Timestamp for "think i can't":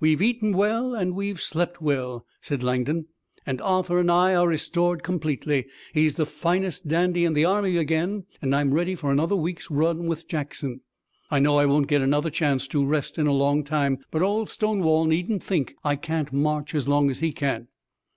15.44-16.32